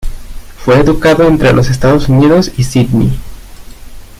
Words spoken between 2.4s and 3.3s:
y Sídney.